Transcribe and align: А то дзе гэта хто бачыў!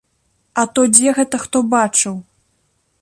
А 0.61 0.63
то 0.77 0.85
дзе 0.95 1.13
гэта 1.19 1.43
хто 1.43 1.57
бачыў! 1.75 2.15